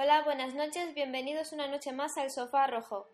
[0.00, 3.08] Hola, buenas noches, bienvenidos una noche más al Sofá Rojo.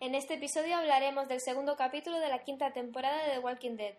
[0.00, 3.94] En este episodio hablaremos del segundo capítulo de la quinta temporada de The Walking Dead.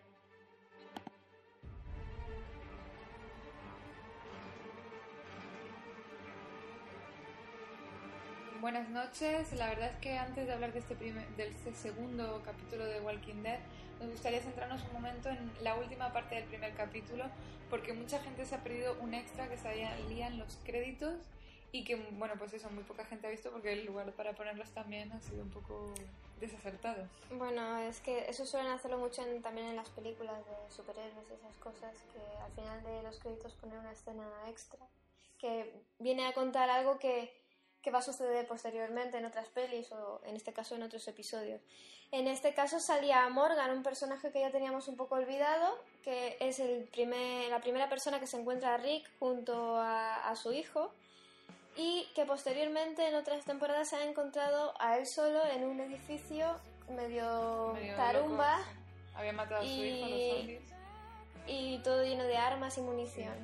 [8.61, 9.51] Buenas noches.
[9.53, 13.01] La verdad es que antes de hablar de este, primer, de este segundo capítulo de
[13.01, 13.57] Walking Dead,
[13.99, 17.25] nos gustaría centrarnos un momento en la última parte del primer capítulo,
[17.71, 21.15] porque mucha gente se ha perdido un extra que salían los créditos
[21.71, 24.71] y que, bueno, pues eso, muy poca gente ha visto porque el lugar para ponerlos
[24.71, 25.93] también ha sido un poco
[26.39, 27.07] desacertado.
[27.31, 31.55] Bueno, es que eso suelen hacerlo mucho también en las películas de superhéroes y esas
[31.57, 34.79] cosas, que al final de los créditos ponen una escena extra
[35.39, 37.31] que viene a contar algo que
[37.87, 41.61] que va a suceder posteriormente en otras pelis o en este caso en otros episodios.
[42.11, 46.59] En este caso salía Morgan, un personaje que ya teníamos un poco olvidado, que es
[46.59, 50.91] el primer, la primera persona que se encuentra a Rick junto a, su hijo
[51.77, 56.59] y que posteriormente en otras temporadas se ha encontrado a él solo en un edificio
[56.89, 58.59] medio, tarumba.
[59.15, 60.63] Había matado a su hijo, los zombies.
[61.45, 63.35] Y todo lleno de armas y munición.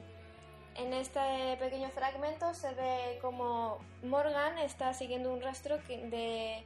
[0.75, 1.20] En este
[1.59, 6.66] pequeño fragmento se ve como Morgan está siguiendo un rastro de,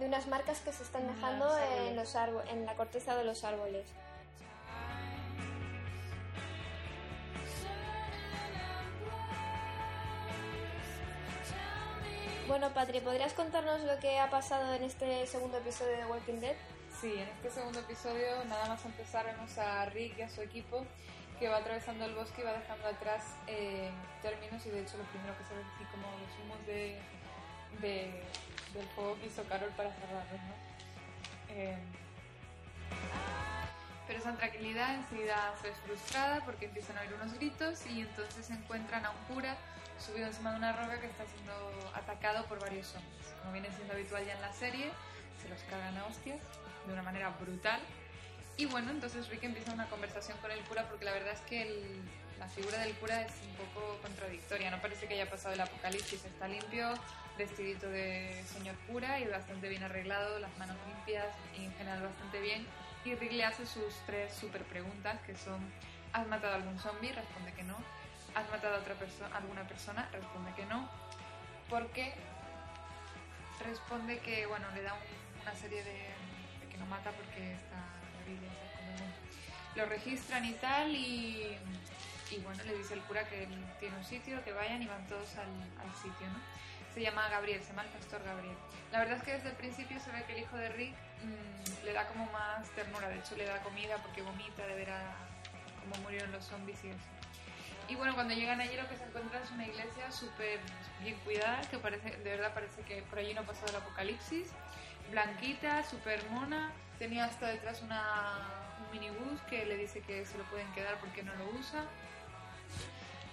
[0.00, 1.46] unas marcas que se están dejando
[1.86, 2.14] en, los
[2.50, 3.86] en la corteza de los árboles.
[12.46, 16.54] Bueno, Patri, ¿podrías contarnos lo que ha pasado en este segundo episodio de Walking Dead?
[17.00, 20.84] Sí, en este segundo episodio, nada más empezar, vemos a Rick y a su equipo
[21.38, 23.88] que va atravesando el bosque y va dejando atrás eh,
[24.20, 26.98] términos y de hecho lo primero que se ve así como los humos de,
[27.80, 31.54] del fuego que hizo Carol para cerrarlos, ¿no?
[31.54, 31.78] Eh,
[34.06, 38.50] pero esa tranquilidad enseguida se es frustrada porque empiezan a oír unos gritos y entonces
[38.50, 39.56] encuentran a un cura
[39.98, 43.26] subido encima de una roca que está siendo atacado por varios zombies.
[43.40, 44.90] Como viene siendo habitual ya en la serie,
[45.40, 46.40] se los cagan a hostias
[46.86, 47.80] de una manera brutal
[48.56, 52.00] y bueno, entonces Rick empieza una conversación con el cura porque la verdad es que
[52.38, 54.70] la figura del cura es un poco contradictoria.
[54.70, 56.24] No parece que haya pasado el apocalipsis.
[56.24, 56.94] Está limpio,
[57.36, 61.26] vestidito de señor cura y bastante bien arreglado, las manos limpias
[61.58, 62.64] y en general bastante bien.
[63.04, 65.60] Y Rick le hace sus tres super preguntas que son
[66.12, 67.12] ¿Has matado a algún zombie?
[67.12, 67.76] Responde que no.
[68.36, 70.08] ¿Has matado a otra persona, alguna persona?
[70.12, 70.88] Responde que no.
[71.68, 72.14] ¿Por qué?
[73.64, 74.94] Responde que, bueno, le da
[75.42, 76.14] una serie de,
[76.70, 77.84] que no mata porque está
[79.74, 81.58] lo registran y tal y,
[82.44, 83.48] bueno, le dice el cura que
[83.80, 86.38] tiene un sitio, que vayan y van todos al, sitio, ¿no?
[86.94, 88.56] Se llama Gabriel, se llama el pastor Gabriel.
[88.92, 90.94] La verdad es que desde el principio se ve que el hijo de Rick
[91.24, 94.90] mm, le da como más ternura, de hecho le da comida porque vomita de ver
[94.90, 95.16] a
[95.80, 96.98] cómo murieron los zombies y eso.
[97.88, 100.60] Y bueno, cuando llegan allí lo que se encuentra es una iglesia súper
[101.02, 104.52] bien cuidada, que parece, de verdad parece que por allí no ha pasado el apocalipsis
[105.10, 106.72] blanquita, súper mona.
[106.98, 108.02] Tenía hasta detrás una,
[108.80, 111.84] un minibús que le dice que se lo pueden quedar porque no lo usa.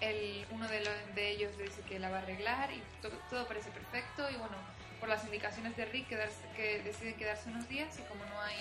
[0.02, 2.82] El, uno de, de, ellos dice que la va a arreglar y
[3.30, 4.28] todo parece perfecto.
[4.30, 4.56] Y bueno,
[5.00, 8.58] por las indicaciones de Rick, quedarse, que deciden quedarse unos días y como no hay,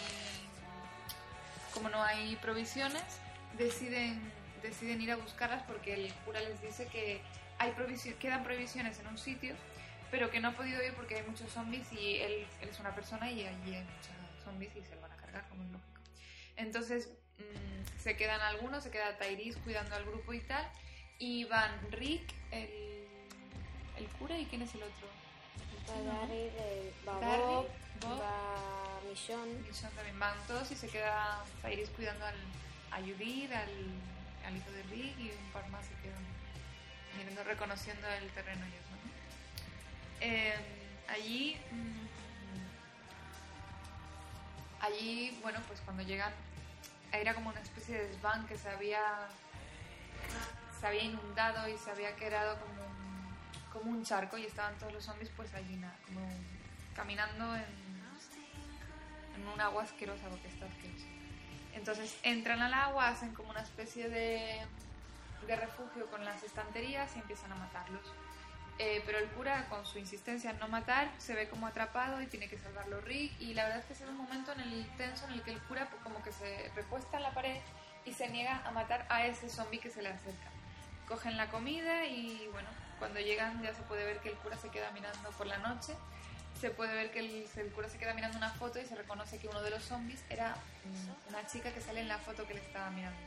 [1.74, 3.03] como no hay provisiones,
[3.57, 4.31] deciden,
[4.62, 7.22] deciden ir a buscarlas porque el cura les dice que
[7.58, 7.73] hay
[8.19, 9.56] quedan provisiones en un sitio
[10.12, 13.31] pero que no ha podido ir porque hay muchos zombies y él, es una persona
[13.31, 16.02] y allí hay muchos zombies y se lo van a cargar, como es lógico.
[16.58, 17.09] Entonces
[17.40, 20.69] mm, se quedan algunos, se queda Tyrese cuidando al grupo y tal,
[21.22, 23.08] y van Rick, el,
[23.98, 25.08] el cura, y quién es el otro.
[25.88, 26.50] Gary,
[27.08, 27.68] va Bob,
[28.04, 29.54] va Michonne.
[29.68, 32.36] Michonne también van todos y se queda Tyrese cuidando al,
[32.92, 33.70] a Judith, al,
[34.46, 36.24] al hijo de Rick y un par más se quedan
[37.18, 39.12] mirando, reconociendo el terreno y eso, ¿no?
[40.22, 40.56] Eh,
[41.08, 42.08] allí, mm,
[44.82, 46.34] allí, bueno, pues cuando llegan,
[47.12, 49.03] era como una especie de desván que se había,
[50.81, 54.91] se había inundado y se había quedado como un, como un charco y estaban todos
[54.91, 56.28] los zombies pues allí, nada, como
[56.96, 57.66] caminando en,
[59.35, 61.05] en un agua asquerosa porque está asqueroso.
[61.73, 64.59] Entonces entran al agua, hacen como una especie de,
[65.46, 68.11] de refugio con las estanterías y empiezan a matarlos.
[68.79, 72.26] Eh, pero el cura, con su insistencia en no matar, se ve como atrapado y
[72.26, 73.40] tiene que salvarlo Rick.
[73.40, 75.61] Y la verdad es que es un momento en el tenso en el que el
[75.61, 77.61] cura pues, como que se recuesta en la pared
[78.05, 80.50] y se niega a matar a ese zombie que se le acerca.
[81.11, 84.69] Cogen la comida y bueno, cuando llegan ya se puede ver que el cura se
[84.69, 85.93] queda mirando por la noche.
[86.61, 89.37] Se puede ver que el, el cura se queda mirando una foto y se reconoce
[89.37, 90.55] que uno de los zombies era
[91.28, 93.19] una chica que sale en la foto que le estaba mirando.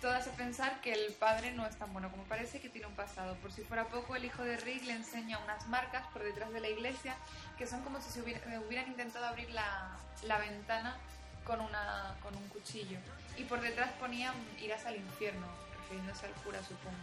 [0.00, 2.96] todo hace pensar que el padre no es tan bueno como parece, que tiene un
[2.96, 3.36] pasado.
[3.36, 6.60] Por si fuera poco, el hijo de Rick le enseña unas marcas por detrás de
[6.60, 7.14] la iglesia
[7.56, 10.96] que son como si se hubieran intentado abrir la, la ventana
[11.44, 12.98] con, una, con un cuchillo.
[13.36, 15.46] Y por detrás ponían irás al infierno,
[15.90, 16.96] refiriéndose al cura, supongo.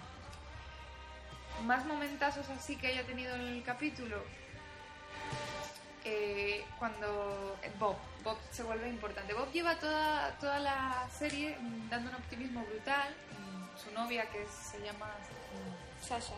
[1.65, 4.23] Más momentazos así que haya tenido en el capítulo.
[6.05, 9.33] Eh, cuando Bob, Bob se vuelve importante.
[9.33, 11.57] Bob lleva toda, toda la serie
[11.89, 13.13] dando un optimismo brutal.
[13.75, 15.11] Su novia, que se llama
[16.01, 16.33] Sasha,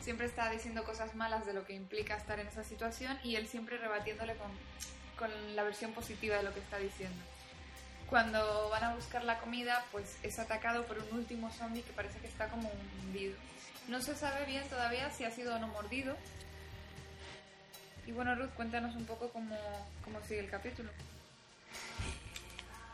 [0.00, 3.46] siempre está diciendo cosas malas de lo que implica estar en esa situación y él
[3.46, 4.50] siempre rebatiéndole con,
[5.18, 7.22] con la versión positiva de lo que está diciendo.
[8.08, 12.18] Cuando van a buscar la comida, pues es atacado por un último zombie que parece
[12.20, 12.70] que está como
[13.02, 13.36] hundido.
[13.88, 16.16] No se sabe bien todavía si ha sido o no mordido.
[18.06, 19.56] Y bueno, Ruth, cuéntanos un poco cómo,
[20.04, 20.90] cómo sigue el capítulo.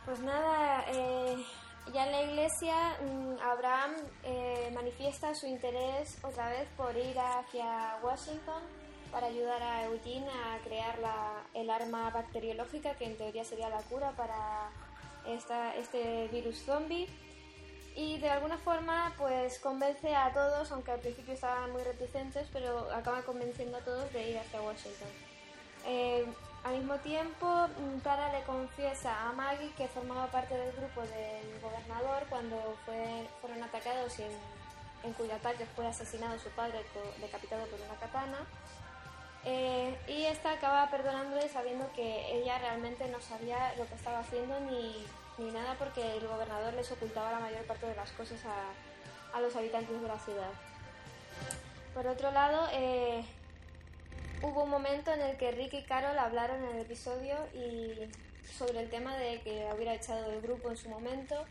[0.06, 1.36] Pues nada, eh,
[1.92, 3.92] ya en la iglesia mm, Abraham
[4.24, 8.62] eh, manifiesta su interés otra vez por ir hacia Washington
[9.10, 13.82] para ayudar a Eugene a crear la, el arma bacteriológica que en teoría sería la
[13.82, 14.70] cura para
[15.26, 17.08] esta, este virus zombie
[17.94, 22.90] y de alguna forma pues convence a todos, aunque al principio estaban muy reticentes, pero
[22.92, 25.08] acaba convenciendo a todos de ir hacia Washington.
[25.86, 26.24] Eh,
[26.64, 27.66] al mismo tiempo,
[28.04, 33.62] Tara le confiesa a Maggie que formaba parte del grupo del gobernador cuando fue, fueron
[33.64, 34.30] atacados y en,
[35.02, 36.80] en cuyo ataque fue asesinado su padre
[37.20, 38.38] decapitado por una katana.
[40.52, 45.04] Acaba perdonándole sabiendo que ella realmente no sabía lo que estaba haciendo ni,
[45.38, 49.40] ni nada porque el gobernador les ocultaba la mayor parte de las cosas a, a
[49.40, 50.50] los habitantes de la ciudad.
[51.94, 53.24] Por otro lado, eh,
[54.42, 58.10] hubo un momento en el que Rick y Carol hablaron en el episodio y
[58.56, 61.44] sobre el tema de que hubiera echado del grupo en su momento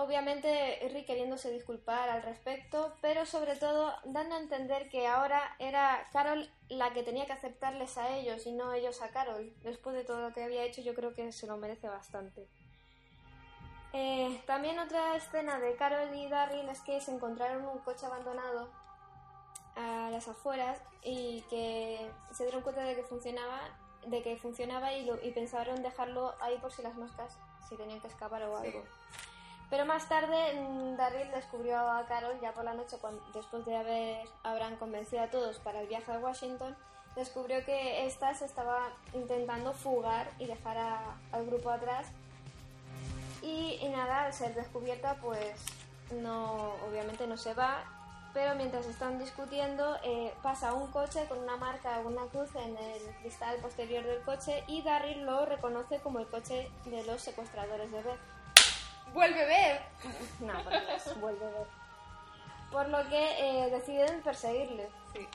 [0.00, 6.06] Obviamente Rick queriéndose disculpar al respecto, pero sobre todo dando a entender que ahora era
[6.12, 9.52] Carol la que tenía que aceptarles a ellos y no ellos a Carol.
[9.64, 12.46] Después de todo lo que había hecho yo creo que se lo merece bastante.
[13.92, 18.70] Eh, también otra escena de Carol y Darryl es que se encontraron un coche abandonado
[19.74, 23.62] a las afueras y que se dieron cuenta de que funcionaba,
[24.06, 27.36] de que funcionaba y, y pensaron dejarlo ahí por si las moscas
[27.68, 28.84] si tenían que escapar o algo.
[29.70, 32.96] Pero más tarde mm, Darryl descubrió a Carol ya por la noche,
[33.34, 36.74] después de haber Abraham convencido a todos para el viaje a Washington,
[37.14, 40.76] descubrió que ésta se estaba intentando fugar y dejar
[41.32, 42.06] al grupo atrás.
[43.42, 45.64] Y, nada, al ser descubierta, pues
[46.22, 47.84] no, obviamente no se va,
[48.32, 53.02] pero mientras están discutiendo eh, pasa un coche con una marca, una cruz en el
[53.20, 58.02] cristal posterior del coche y Darryl lo reconoce como el coche de los secuestradores de
[58.02, 58.37] Beth.
[59.12, 59.82] ¡Vuelve a ver!
[60.40, 61.66] No, por vuelve a ver.
[62.70, 64.88] Por lo que eh, deciden perseguirle.
[65.12, 65.26] Sí.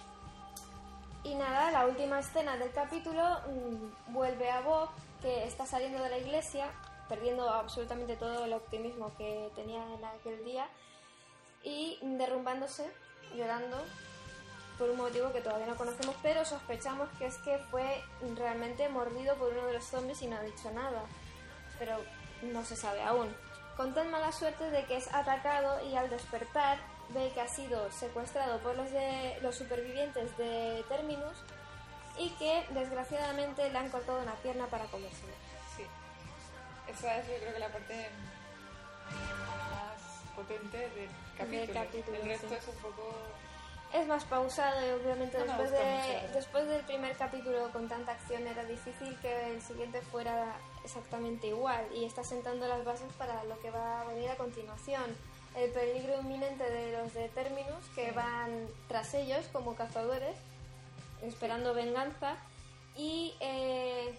[1.24, 4.90] Y nada, la última escena del capítulo mm, vuelve a Bob,
[5.22, 6.68] que está saliendo de la iglesia,
[7.10, 10.68] perdiendo absolutamente todo el optimismo que tenía en aquel día,
[11.64, 12.92] y derrumbándose,
[13.36, 13.78] llorando,
[14.78, 18.04] por un motivo que todavía no conocemos, pero sospechamos que es que fue
[18.36, 21.04] realmente mordido por uno de los zombies y no ha dicho nada.
[21.80, 21.98] Pero
[22.42, 23.34] no se sabe aún
[23.78, 26.78] con tan mala suerte de que es atacado y al despertar
[27.10, 31.38] ve que ha sido secuestrado por los, de, los supervivientes de Terminus
[32.18, 35.34] y que desgraciadamente le han cortado una pierna para comérselo.
[35.76, 35.84] Sí,
[36.88, 38.10] esa es yo creo que la parte
[39.40, 42.18] más potente del capítulo.
[42.18, 43.16] El resto es un poco
[43.94, 48.66] es más pausado y obviamente después, de, después del primer capítulo con tanta acción era
[48.66, 53.70] difícil que el siguiente fuera exactamente igual y está sentando las bases para lo que
[53.70, 55.16] va a venir a continuación.
[55.56, 60.36] El peligro inminente de los de Terminus que van tras ellos como cazadores
[61.22, 62.36] esperando venganza
[62.98, 64.18] y eh,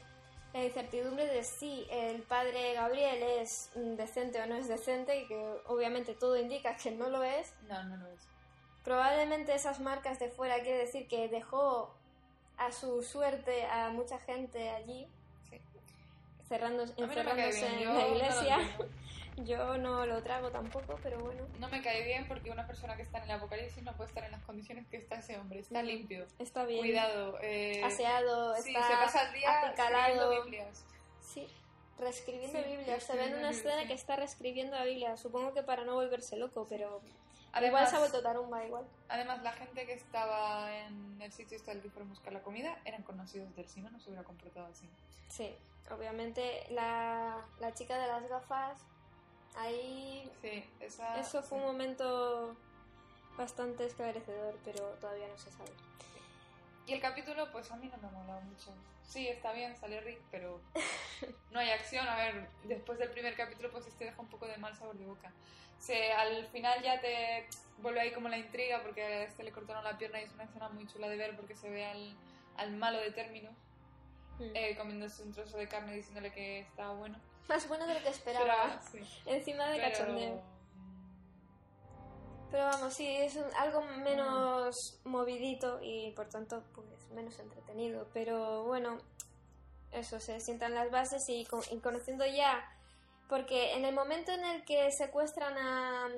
[0.52, 5.60] la incertidumbre de si el padre Gabriel es decente o no es decente y que
[5.66, 7.52] obviamente todo indica que no lo es.
[7.68, 8.33] No, no lo es
[8.84, 11.94] Probablemente esas marcas de fuera quiere decir que dejó
[12.58, 15.08] a su suerte a mucha gente allí,
[16.46, 18.58] cerrando, encerrándose en la iglesia.
[19.38, 21.46] yo no lo trago tampoco, pero bueno.
[21.58, 24.24] No me cae bien porque una persona que está en el apocalipsis no puede estar
[24.24, 25.60] en las condiciones que está ese hombre.
[25.60, 26.26] Está limpio.
[26.38, 26.80] Está bien.
[26.80, 27.38] Cuidado.
[27.42, 28.54] Eh, aseado.
[28.56, 30.84] Sí, está se pasa el día escribiendo Biblias.
[31.20, 31.48] Sí,
[31.98, 33.02] reescribiendo Biblias.
[33.02, 35.16] Se ve en una escena que está reescribiendo la Biblia.
[35.16, 37.00] Supongo que para no volverse loco, pero
[37.62, 38.84] igual se ha vuelto tarumba, igual.
[39.08, 42.42] Además, la gente que estaba en el sitio este al que fueron a buscar la
[42.42, 44.88] comida eran conocidos del cine, no se hubiera comportado así.
[45.28, 45.54] Sí,
[45.90, 48.84] obviamente la, la chica de las gafas
[49.56, 51.18] Ahí Sí, esa...
[51.18, 52.56] eso fue un momento
[53.37, 55.70] bastante esclarecedor, pero todavía no se sabe.
[56.86, 58.74] Y el capítulo, pues a mí no me ha molado mucho.
[59.02, 60.60] Sí, está bien, sale Rick, pero
[61.50, 62.06] no hay acción.
[62.08, 65.06] A ver, después del primer capítulo, pues este deja un poco de mal sabor de
[65.06, 65.32] boca.
[65.78, 67.46] Se, al final ya te
[67.78, 70.44] vuelve ahí como la intriga, porque a este le cortaron la pierna y es una
[70.44, 72.14] escena muy chula de ver, porque se ve al,
[72.56, 73.50] al malo de término
[74.36, 74.50] Mm.
[74.52, 77.16] eh, comiéndose un trozo de carne diciéndole que estaba bueno.
[77.48, 78.80] Más bueno de lo que esperaba.
[78.90, 80.42] Pero, sí, Encima de pero- cachondeo.
[82.54, 88.06] Pero vamos, sí, es un- algo menos movidito y por tanto pues menos entretenido.
[88.14, 88.99] Pero bueno,
[89.90, 92.64] eso, se sientan las bases y, con- y conociendo ya,
[93.28, 96.08] porque en el momento en el que secuestran a,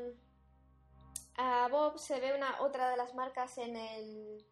[1.39, 4.47] a Bob se ve una otra de las marcas en el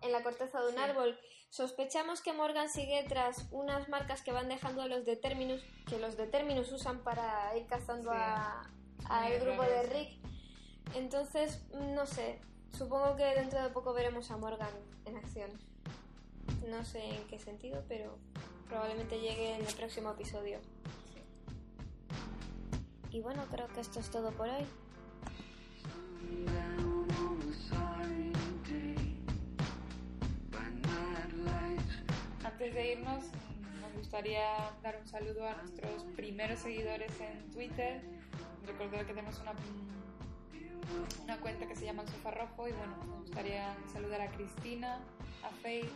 [0.00, 0.80] en la corteza de un Sí.
[0.80, 1.20] árbol.
[1.50, 6.72] Sospechamos que Morgan sigue tras unas marcas que van dejando los Determinus, que los Determinus
[6.72, 8.16] usan para ir cazando Sí.
[8.18, 8.62] a,
[9.10, 9.82] al grupo de.
[9.82, 10.21] Rick.
[10.94, 11.62] Entonces,
[11.94, 12.38] no sé,
[12.76, 14.74] supongo que dentro de poco veremos a Morgan
[15.04, 15.50] en acción.
[16.68, 18.16] No sé en qué sentido, pero
[18.68, 20.58] probablemente llegue en el próximo episodio.
[23.10, 24.64] Y bueno, creo que esto es todo por hoy.
[32.44, 33.24] Antes de irnos,
[33.82, 38.00] nos gustaría dar un saludo a nuestros primeros seguidores en Twitter.
[38.66, 39.52] Recordar que tenemos una,
[41.22, 45.00] una cuenta que se llama El Sofá Rojo y bueno, nos gustaría saludar a Cristina,
[45.42, 45.88] a Faye,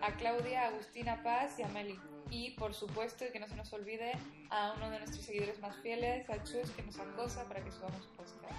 [0.00, 1.98] a Claudia, a Agustina Paz y a Meli.
[2.30, 4.12] Y por supuesto, y que no se nos olvide,
[4.50, 8.06] a uno de nuestros seguidores más fieles, a Chus, que nos acosa para que subamos
[8.16, 8.54] podcast.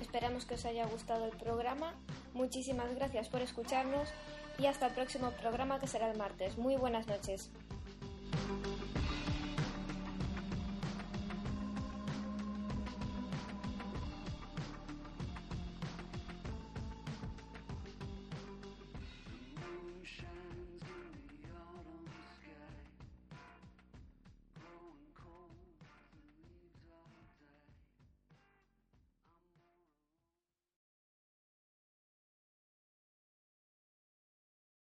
[0.00, 1.94] Esperamos que os haya gustado el programa.
[2.32, 4.08] Muchísimas gracias por escucharnos
[4.58, 6.58] y hasta el próximo programa que será el martes.
[6.58, 7.50] Muy buenas noches.